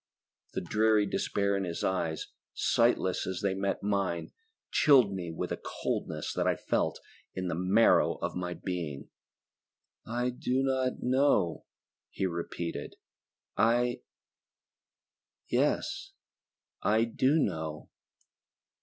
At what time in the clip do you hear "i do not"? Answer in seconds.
10.03-11.03